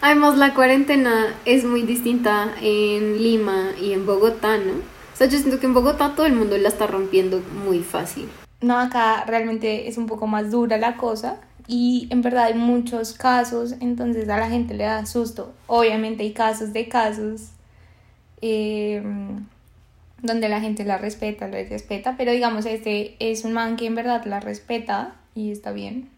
[0.03, 4.73] Además, la cuarentena es muy distinta en Lima y en Bogotá, ¿no?
[4.73, 8.29] O sea, yo siento que en Bogotá todo el mundo la está rompiendo muy fácil.
[8.61, 13.13] No, acá realmente es un poco más dura la cosa y en verdad hay muchos
[13.13, 15.53] casos, entonces a la gente le da susto.
[15.67, 17.51] Obviamente hay casos de casos
[18.41, 19.47] em,
[20.21, 23.95] donde la gente la respeta, lo respeta, pero digamos, este es un man que en
[23.95, 26.09] verdad la respeta y está bien.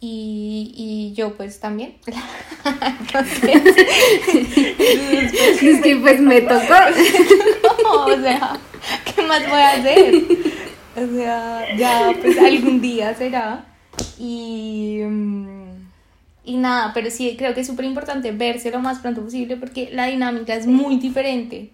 [0.00, 1.94] Y, y yo pues también.
[5.62, 6.74] es que pues me tocó.
[8.06, 8.58] o sea,
[9.04, 10.14] ¿qué más voy a hacer?
[10.96, 13.64] O sea, ya pues algún día será.
[14.18, 15.92] Y, mm,
[16.44, 19.90] y nada, pero sí creo que es súper importante verse lo más pronto posible porque
[19.92, 21.70] la dinámica es muy diferente.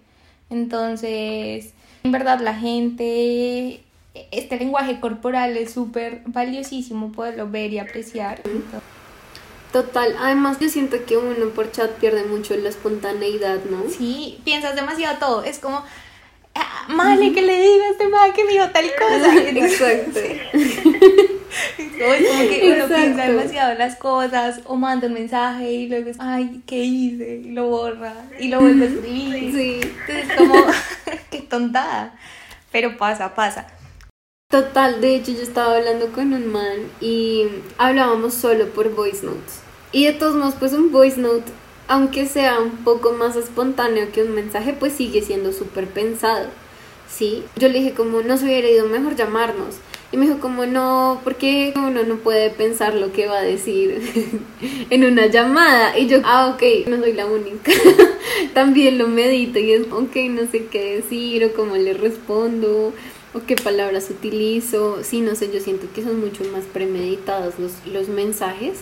[0.51, 1.73] Entonces,
[2.05, 3.81] en verdad la gente,
[4.31, 8.43] este lenguaje corporal es súper valiosísimo poderlo ver y apreciar.
[9.73, 13.85] Total, además yo siento que uno por chat pierde mucho la espontaneidad, ¿no?
[13.91, 15.85] Sí, piensas demasiado todo, es como,
[16.59, 19.37] ah, Male, que le diga a este man que me dijo tal cosa.
[19.49, 20.21] Exacto.
[21.99, 26.63] Como que uno piensa demasiado las cosas o manda un mensaje y luego es, ay,
[26.67, 27.43] ¿qué hice?
[27.45, 29.53] Y lo borra y lo vuelve a escribir.
[29.55, 29.81] Sí.
[30.07, 30.55] Entonces como,
[31.31, 32.15] qué tontada.
[32.71, 33.67] Pero pasa, pasa.
[34.51, 39.61] Total, de hecho yo estaba hablando con un man y hablábamos solo por voice notes.
[39.91, 41.51] Y de todos modos, pues un voice note,
[41.89, 46.47] aunque sea un poco más espontáneo que un mensaje, pues sigue siendo súper pensado.
[47.11, 49.77] Sí, yo le dije como, no se hubiera ido mejor llamarnos.
[50.13, 54.01] Y me dijo como no, porque uno no puede pensar lo que va a decir
[54.91, 55.99] en una llamada.
[55.99, 57.73] Y yo, ah, ok, no soy la única.
[58.55, 62.93] También lo medito y es, ok, no sé qué decir o cómo le respondo
[63.35, 64.99] o qué palabras utilizo.
[65.03, 68.79] Sí, no sé, yo siento que son mucho más premeditados los, los mensajes.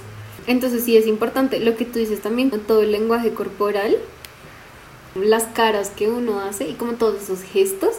[0.47, 3.97] Entonces sí es importante lo que tú dices también, todo el lenguaje corporal,
[5.15, 7.97] las caras que uno hace y como todos esos gestos,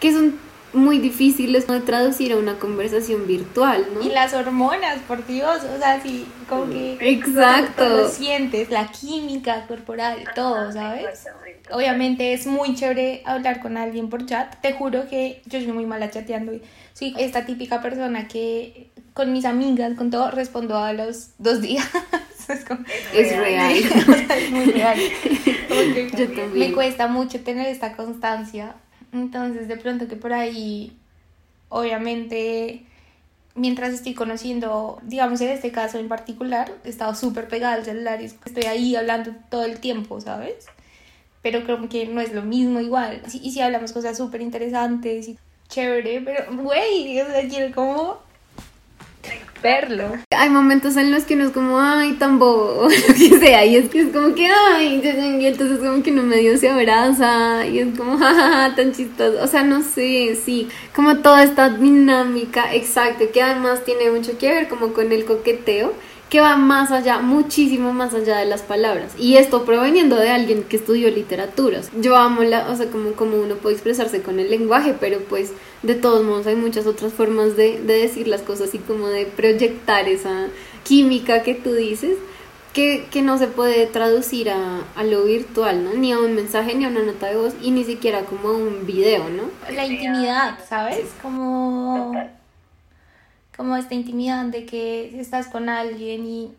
[0.00, 0.38] que son
[0.72, 4.02] muy difíciles de traducir a una conversación virtual, ¿no?
[4.02, 6.98] Y las hormonas, por Dios, o sea, sí, como que...
[7.00, 7.88] Exacto.
[7.88, 11.26] Lo sientes, la química corporal, todo, ¿sabes?
[11.70, 14.60] Obviamente es muy chévere hablar con alguien por chat.
[14.60, 16.52] Te juro que yo soy muy mala chateando.
[16.52, 16.62] Y
[16.98, 21.88] soy esta típica persona que con mis amigas, con todo, respondo a los dos días.
[22.48, 22.64] es,
[23.12, 23.72] es real.
[24.36, 24.98] es muy real.
[26.16, 26.58] yo también.
[26.58, 28.74] Me cuesta mucho tener esta constancia
[29.12, 30.96] entonces, de pronto que por ahí,
[31.68, 32.84] obviamente,
[33.54, 38.20] mientras estoy conociendo, digamos en este caso en particular, he estado súper pegada al celular
[38.20, 40.66] y estoy ahí hablando todo el tiempo, ¿sabes?
[41.42, 43.22] Pero creo que no es lo mismo igual.
[43.32, 48.28] Y si hablamos cosas súper interesantes y chévere, pero, güey, o sea, quiero como
[49.62, 50.04] verlo.
[50.30, 53.76] Hay momentos en los que uno es como, ay, tan bobo, o que sea, y
[53.76, 57.80] es que es como que, ay, y entonces como que uno medio se abraza, y
[57.80, 63.24] es como, jajaja, tan chistoso, o sea, no sé, sí, como toda esta dinámica, exacto,
[63.32, 65.92] que además tiene mucho que ver como con el coqueteo,
[66.28, 69.12] que va más allá, muchísimo más allá de las palabras.
[69.18, 71.90] Y esto proveniendo de alguien que estudió literaturas.
[71.98, 75.52] Yo amo la, o sea, como, como uno puede expresarse con el lenguaje, pero pues
[75.82, 79.24] de todos modos hay muchas otras formas de, de decir las cosas y como de
[79.24, 80.48] proyectar esa
[80.84, 82.16] química que tú dices.
[82.74, 85.94] Que, que, no se puede traducir a, a, lo virtual, ¿no?
[85.94, 88.52] Ni a un mensaje, ni a una nota de voz, y ni siquiera como a
[88.52, 89.44] un video, ¿no?
[89.74, 91.06] La intimidad, ¿sabes?
[91.20, 92.12] Como
[93.58, 96.52] como esta intimidad de que estás con alguien y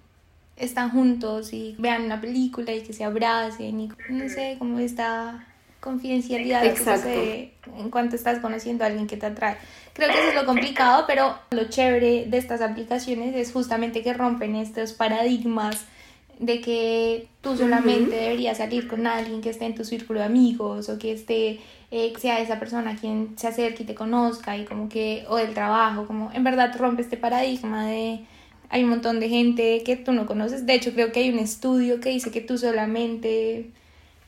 [0.58, 5.48] están juntos y vean una película y que se abracen y no sé, como esta
[5.80, 9.56] confidencialidad en cuanto estás conociendo a alguien que te atrae.
[9.94, 14.14] Creo que eso es lo complicado, pero lo chévere de estas aplicaciones es justamente que
[14.14, 15.86] rompen estos paradigmas
[16.40, 20.88] de que tú solamente deberías salir con alguien que esté en tu círculo de amigos
[20.88, 21.60] o que esté,
[21.92, 25.54] eh, sea esa persona quien se acerque y te conozca y como que, o del
[25.54, 28.22] trabajo, como en verdad rompe este paradigma de
[28.70, 30.66] hay un montón de gente que tú no conoces.
[30.66, 33.72] De hecho, creo que hay un estudio que dice que tú solamente,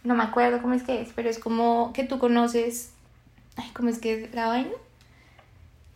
[0.03, 2.91] no me acuerdo cómo es que es, pero es como que tú conoces,
[3.55, 4.71] ay, ¿cómo es que es la vaina?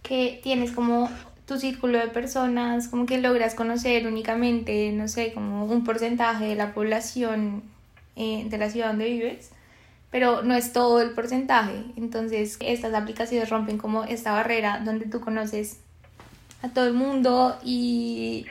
[0.03, 1.09] Que tienes como
[1.45, 6.55] tu círculo de personas, como que logras conocer únicamente, no sé, como un porcentaje de
[6.55, 7.63] la población
[8.15, 9.51] eh, de la ciudad donde vives,
[10.09, 11.83] pero no es todo el porcentaje.
[11.97, 15.79] Entonces, estas aplicaciones rompen como esta barrera donde tú conoces
[16.63, 18.45] a todo el mundo y,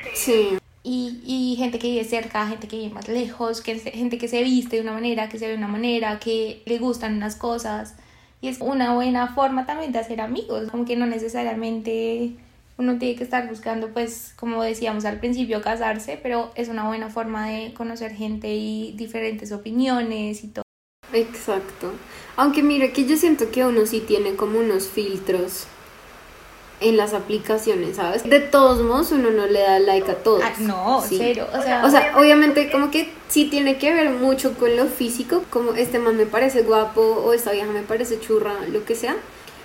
[0.85, 4.45] y, y gente que vive cerca, gente que vive más lejos, que, gente que se
[4.45, 7.97] viste de una manera, que se ve de una manera, que le gustan unas cosas.
[8.41, 12.37] Y es una buena forma también de hacer amigos, como que no necesariamente
[12.77, 17.09] uno tiene que estar buscando, pues, como decíamos al principio, casarse, pero es una buena
[17.09, 20.65] forma de conocer gente y diferentes opiniones y todo.
[21.13, 21.93] Exacto.
[22.37, 25.67] Aunque mire que yo siento que uno sí tiene como unos filtros
[26.81, 28.25] en las aplicaciones, ¿sabes?
[28.25, 30.43] De todos modos, uno no le da like a todos.
[30.45, 31.47] Ah, no, cero.
[31.57, 35.45] O sea, o sea, obviamente como que sí tiene que ver mucho con lo físico,
[35.51, 39.17] como este man me parece guapo o esta vieja me parece churra, lo que sea.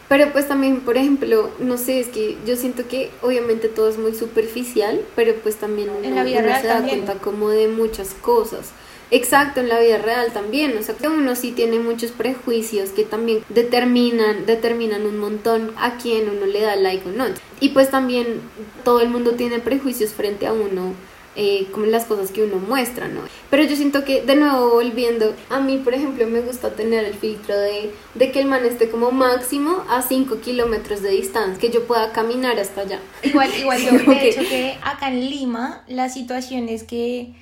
[0.09, 3.99] Pero pues también, por ejemplo, no sé, es que yo siento que obviamente todo es
[3.99, 8.15] muy superficial, pero pues también en la vida real se da cuenta como de muchas
[8.15, 8.71] cosas.
[9.11, 13.03] Exacto, en la vida real también, o sea, que uno sí tiene muchos prejuicios que
[13.03, 17.25] también determinan, determinan un montón a quién uno le da like o no.
[17.59, 18.41] Y pues también
[18.83, 20.93] todo el mundo tiene prejuicios frente a uno
[21.41, 23.21] eh, como las cosas que uno muestra, ¿no?
[23.49, 27.13] Pero yo siento que, de nuevo, volviendo, a mí, por ejemplo, me gusta tener el
[27.13, 31.71] filtro de, de que el man esté como máximo a 5 kilómetros de distancia, que
[31.71, 32.99] yo pueda caminar hasta allá.
[33.23, 37.33] Igual, igual yo, de hecho, que acá en Lima, la situación es que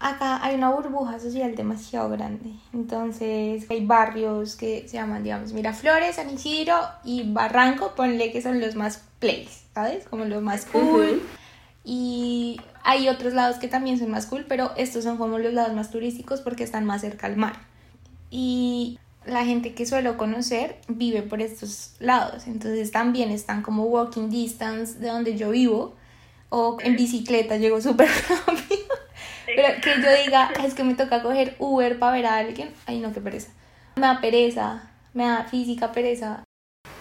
[0.00, 2.50] acá hay una burbuja social demasiado grande.
[2.74, 8.60] Entonces, hay barrios que se llaman, digamos, Miraflores, San Isidro y Barranco, ponle que son
[8.60, 10.04] los más plays, ¿sabes?
[10.08, 11.22] Como los más cool.
[11.88, 15.72] Y hay otros lados que también son más cool, pero estos son como los lados
[15.72, 17.60] más turísticos porque están más cerca al mar.
[18.28, 24.30] Y la gente que suelo conocer vive por estos lados, entonces también están como walking
[24.30, 25.94] distance de donde yo vivo
[26.48, 28.82] o en bicicleta llego súper rápido.
[29.46, 32.98] Pero que yo diga, es que me toca coger Uber para ver a alguien, ay
[32.98, 33.52] no, qué pereza.
[33.94, 36.42] Me da pereza, me da física pereza.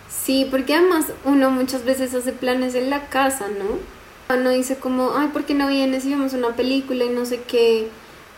[0.07, 3.95] Sí, porque además uno muchas veces hace planes en la casa, ¿no?
[4.29, 7.41] No dice como, ay, ¿por qué no vienes y vemos una película y no sé
[7.47, 7.87] qué?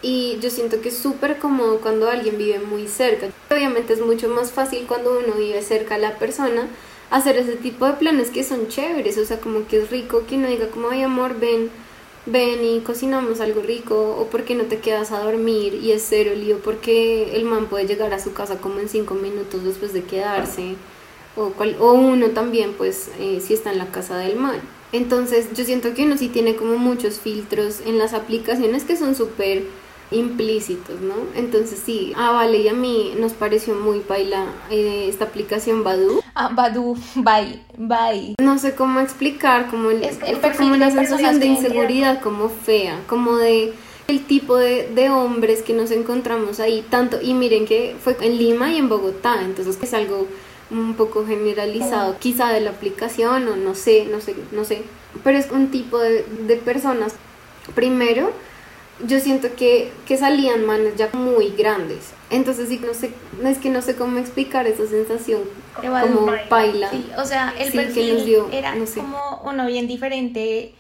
[0.02, 3.30] Y yo siento que es súper cómodo cuando alguien vive muy cerca.
[3.50, 6.68] Obviamente es mucho más fácil cuando uno vive cerca a la persona
[7.10, 9.18] hacer ese tipo de planes que son chéveres.
[9.18, 11.72] O sea, como que es rico que uno diga como, ay, amor, ven,
[12.26, 14.18] ven y cocinamos algo rico.
[14.20, 16.60] O por qué no te quedas a dormir y es cero lío.
[16.60, 20.76] Porque el man puede llegar a su casa como en cinco minutos después de quedarse.
[21.36, 24.60] O, o uno también, pues, eh, si está en la casa del man.
[24.92, 29.16] Entonces yo siento que uno sí tiene como muchos filtros en las aplicaciones que son
[29.16, 29.64] súper
[30.12, 31.16] implícitos, ¿no?
[31.36, 36.22] Entonces sí, a Vale y a mí nos pareció muy paila eh, esta aplicación Badu.
[36.34, 38.36] Ah, Badu, bye, bye.
[38.42, 40.18] No sé cómo explicar, como, el, es,
[40.58, 43.74] como una sensación de inseguridad como fea, como de
[44.08, 48.38] el tipo de, de, hombres que nos encontramos ahí, tanto, y miren que fue en
[48.38, 50.28] Lima y en Bogotá, entonces es algo
[50.70, 54.82] un poco generalizado, quizá de la aplicación o no sé, no sé, no sé,
[55.24, 57.14] pero es un tipo de, de personas.
[57.76, 58.32] Primero,
[59.06, 62.12] yo siento que, que salían manos ya muy grandes.
[62.30, 63.12] Entonces sí, no sé,
[63.46, 65.42] es que no sé cómo explicar esa sensación
[65.76, 66.90] como baila.
[66.90, 70.74] Sí, o sea, el perfil dio, era como uno bien diferente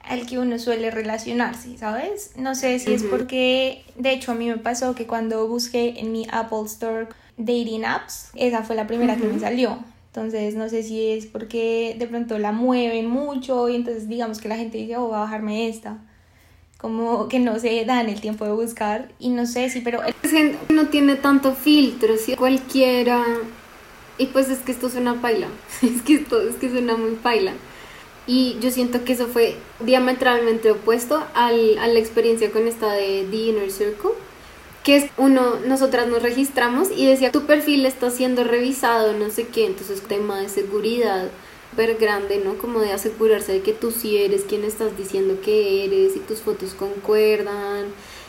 [0.00, 2.32] al que uno suele relacionarse, ¿sabes?
[2.36, 6.12] No sé si es porque, de hecho a mí me pasó que cuando busqué en
[6.12, 9.78] mi Apple Store dating apps, esa fue la primera que me salió.
[10.06, 14.48] Entonces, no sé si es porque de pronto la mueven mucho y entonces digamos que
[14.48, 15.98] la gente dice, oh, voy a bajarme esta.
[16.78, 20.00] Como que no se dan el tiempo de buscar y no sé si, pero...
[20.68, 23.24] No tiene tanto filtro, si cualquiera...
[24.16, 25.48] Y pues es que esto suena paila,
[25.82, 27.52] es que esto es que suena muy paila.
[28.28, 33.26] Y yo siento que eso fue diametralmente opuesto al, a la experiencia con esta de
[33.28, 34.12] The Inner Circle
[34.84, 39.48] que es uno, nosotras nos registramos y decía, tu perfil está siendo revisado, no sé
[39.48, 41.30] qué, entonces tema de seguridad
[41.74, 42.56] súper grande, ¿no?
[42.56, 46.40] Como de asegurarse de que tú sí eres quien estás diciendo que eres y tus
[46.40, 47.86] fotos concuerdan.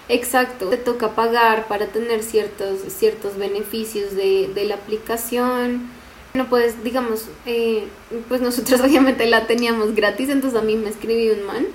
[0.09, 5.89] Exacto, te toca pagar para tener ciertos, ciertos beneficios de, de la aplicación.
[6.33, 7.87] No puedes, digamos, eh,
[8.27, 11.67] pues nosotros obviamente la teníamos gratis, entonces a mí me escribió un man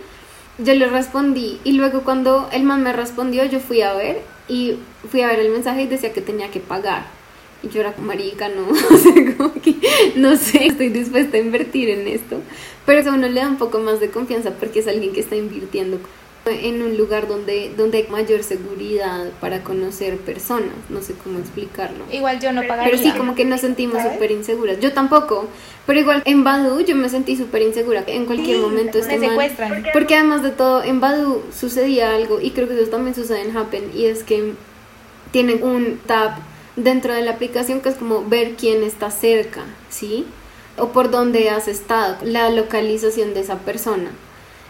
[0.62, 4.20] yo le respondí y luego cuando el man me respondió yo fui a ver
[4.50, 4.76] y
[5.08, 7.06] fui a ver el mensaje y decía que tenía que pagar.
[7.62, 9.76] Y yo era como marica, no, o sea, como que,
[10.16, 12.40] no sé, estoy dispuesta a invertir en esto.
[12.84, 15.20] Pero eso a uno le da un poco más de confianza porque es alguien que
[15.20, 16.00] está invirtiendo
[16.46, 22.04] en un lugar donde, donde hay mayor seguridad para conocer personas, no sé cómo explicarlo.
[22.10, 22.90] Igual yo no pagaría.
[22.90, 24.80] Pero sí, como que nos sentimos súper inseguras.
[24.80, 25.46] Yo tampoco,
[25.86, 28.04] pero igual en Badu yo me sentí súper insegura.
[28.06, 29.86] En cualquier momento me secuestran.
[29.92, 33.56] Porque además de todo, en Badu sucedía algo, y creo que eso también sucede en
[33.56, 34.54] Happen, y es que
[35.32, 36.32] tienen un tab
[36.76, 40.26] dentro de la aplicación que es como ver quién está cerca, ¿sí?
[40.78, 44.10] O por dónde has estado, la localización de esa persona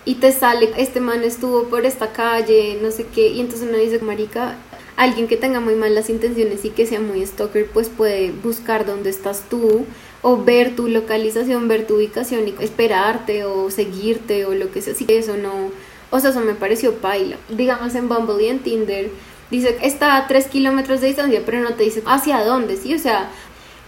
[0.05, 3.79] y te sale, este man estuvo por esta calle, no sé qué, y entonces uno
[3.79, 4.57] dice, marica,
[4.97, 9.11] alguien que tenga muy malas intenciones y que sea muy stalker, pues puede buscar dónde
[9.11, 9.87] estás tú
[10.23, 14.93] o ver tu localización, ver tu ubicación y esperarte o seguirte o lo que sea.
[14.93, 15.71] Así que eso no,
[16.11, 17.37] o sea, eso me pareció paila.
[17.49, 19.11] Digamos en Bumble y en Tinder,
[19.51, 22.95] dice está a 3 kilómetros de distancia, pero no te dice hacia dónde, ¿sí?
[22.95, 23.31] O sea,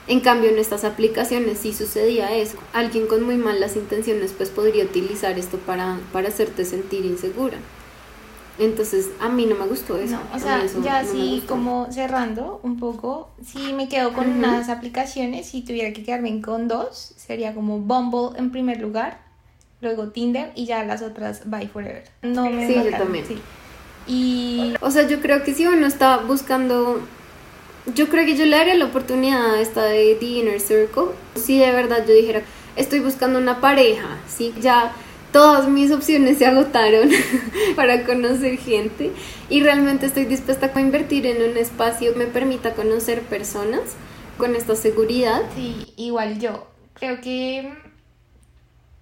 [0.09, 2.59] en cambio, en estas aplicaciones sí sucedía eso.
[2.72, 7.59] Alguien con muy malas intenciones pues podría utilizar esto para, para hacerte sentir insegura.
[8.59, 10.18] Entonces, a mí no me gustó eso.
[10.34, 15.62] o sea, ya así como cerrando un poco, si me quedo con unas aplicaciones, y
[15.62, 19.20] tuviera que quedarme con dos, sería como Bumble en primer lugar,
[19.80, 22.05] luego Tinder y ya las otras Bye Forever.
[22.22, 23.24] No me Sí, yo también.
[24.07, 24.74] Y...
[24.80, 27.00] O sea, yo creo que si uno está buscando
[27.87, 31.12] yo creo que yo le daría la oportunidad a esta de The Inner Circle.
[31.35, 32.43] Si de verdad yo dijera,
[32.76, 34.55] estoy buscando una pareja, ¿sí?
[34.61, 34.93] Ya
[35.33, 37.11] todas mis opciones se agotaron
[37.76, 39.11] para conocer gente
[39.49, 43.80] y realmente estoy dispuesta a invertir en un espacio que me permita conocer personas
[44.37, 45.43] con esta seguridad.
[45.55, 47.72] Sí, igual yo creo que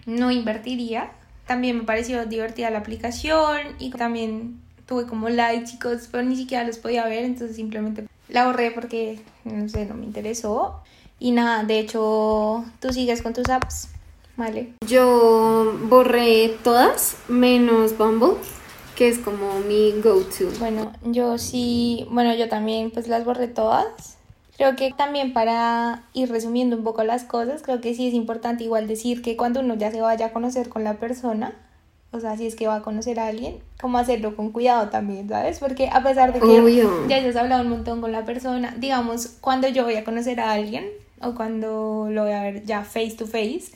[0.06, 1.12] no invertiría.
[1.46, 6.64] También me pareció divertida la aplicación y también tuve como like chicos, pero ni siquiera
[6.64, 10.80] los podía ver, entonces simplemente la borré porque, no sé, no me interesó.
[11.18, 13.88] Y nada, de hecho, tú sigues con tus apps,
[14.36, 14.72] ¿vale?
[14.86, 18.36] Yo borré todas, menos Bumble,
[18.96, 20.48] que es como mi go-to.
[20.58, 24.16] Bueno, yo sí, bueno, yo también pues las borré todas.
[24.56, 28.64] Creo que también para ir resumiendo un poco las cosas, creo que sí es importante
[28.64, 31.54] igual decir que cuando uno ya se vaya a conocer con la persona,
[32.12, 35.28] o sea, si es que va a conocer a alguien, cómo hacerlo con cuidado también,
[35.28, 35.60] ¿sabes?
[35.60, 39.68] Porque a pesar de que ya hayas hablado un montón con la persona, digamos, cuando
[39.68, 40.86] yo voy a conocer a alguien
[41.20, 43.70] o cuando lo voy a ver ya face to face,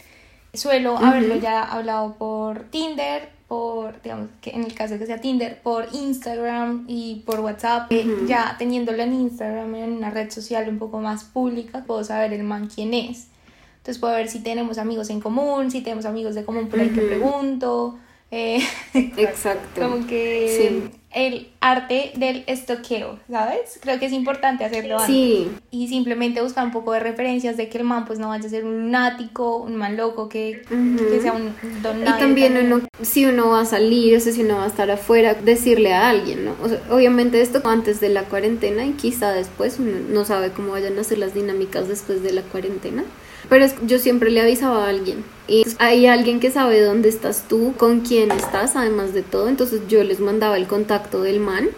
[0.53, 5.61] suelo haberlo ya hablado por Tinder, por, digamos, que en el caso que sea Tinder,
[5.63, 7.93] por Instagram y por WhatsApp,
[8.27, 12.43] ya teniéndolo en Instagram, en una red social un poco más pública, puedo saber el
[12.43, 13.29] man quién es.
[13.77, 16.89] Entonces puedo ver si tenemos amigos en común, si tenemos amigos de común por ahí
[16.89, 17.99] que pregunto,
[18.31, 18.61] eh,
[18.95, 19.81] Exacto.
[19.81, 23.79] Como que el arte del estoqueo, ¿sabes?
[23.81, 25.49] Creo que es importante hacerlo sí.
[25.71, 28.51] Y simplemente buscar un poco de referencias de que el man pues no vaya a
[28.51, 33.27] ser un lunático, un man loco, que, que sea un don Y también, uno, si
[33.27, 36.45] uno va a salir, o sea, si uno va a estar afuera, decirle a alguien,
[36.45, 36.57] ¿no?
[36.61, 40.73] O sea, obviamente esto antes de la cuarentena y quizá después, uno no sabe cómo
[40.73, 43.05] vayan a ser las dinámicas después de la cuarentena.
[43.49, 45.25] Pero yo siempre le avisaba a alguien.
[45.47, 49.49] Y hay alguien que sabe dónde estás tú, con quién estás, además de todo.
[49.49, 51.69] Entonces yo les mandaba el contacto del man.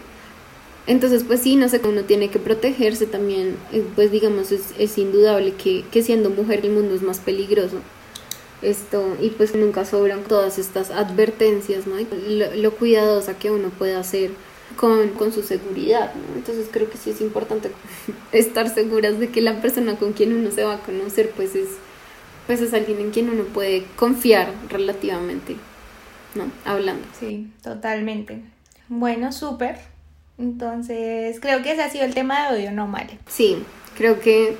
[0.87, 3.57] Entonces, pues sí, no sé, uno tiene que protegerse también.
[3.97, 7.79] Pues digamos, es, es indudable que, que siendo mujer el mundo es más peligroso
[8.63, 11.97] esto y pues nunca sobran todas estas advertencias, ¿no?
[12.29, 14.31] Lo, lo cuidadosa que uno puede hacer
[14.75, 16.37] con, con su seguridad, ¿no?
[16.37, 17.71] Entonces creo que sí es importante
[18.33, 21.69] estar seguras de que la persona con quien uno se va a conocer pues es,
[22.47, 25.57] pues es alguien en quien uno puede confiar relativamente,
[26.35, 26.51] ¿no?
[26.65, 27.07] Hablando.
[27.19, 28.43] Sí, totalmente.
[28.89, 29.79] Bueno, súper.
[30.39, 33.19] Entonces, creo que ese ha sido el tema de hoy, ¿no, Mare?
[33.27, 33.57] Sí,
[33.97, 34.57] creo que,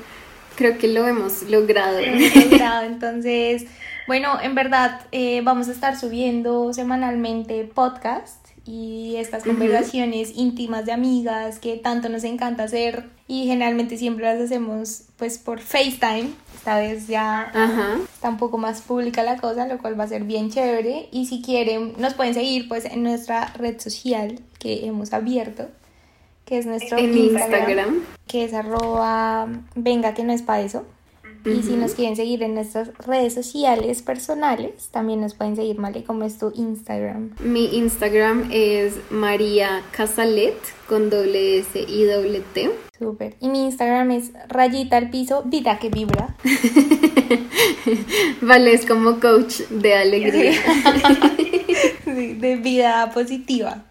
[0.55, 1.99] creo que lo hemos logrado.
[2.49, 2.83] logrado.
[2.83, 3.65] Entonces,
[4.07, 10.91] bueno, en verdad eh, vamos a estar subiendo semanalmente podcast y estas conversaciones íntimas de
[10.91, 16.31] amigas que tanto nos encanta hacer y generalmente siempre las hacemos pues por FaceTime.
[16.55, 17.51] Esta vez ya
[18.13, 21.07] está un poco más pública la cosa, lo cual va a ser bien chévere.
[21.11, 25.69] Y si quieren, nos pueden seguir pues en nuestra red social que hemos abierto,
[26.43, 30.85] que es nuestro Instagram, que es arroba venga que no es para eso.
[31.47, 36.03] Y si nos quieren seguir en nuestras redes sociales personales, también nos pueden seguir, Male,
[36.03, 37.35] como es tu Instagram.
[37.39, 40.57] Mi Instagram es María Casalet
[40.89, 42.69] con doble S y doble T.
[42.97, 43.35] Súper.
[43.39, 46.35] Y mi Instagram es rayita al piso, vida que vibra.
[48.41, 50.59] vale, es como coach de alegría.
[52.05, 53.85] de vida positiva.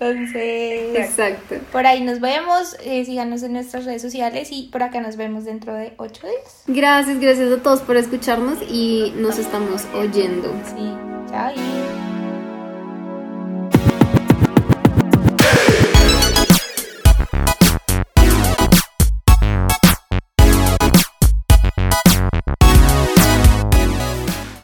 [0.00, 1.56] Entonces, Exacto.
[1.70, 5.44] por ahí nos vemos, eh, síganos en nuestras redes sociales y por acá nos vemos
[5.44, 6.62] dentro de ocho días.
[6.66, 10.54] Gracias, gracias a todos por escucharnos y nos estamos oyendo.
[10.74, 10.90] Sí,
[11.30, 12.09] chao.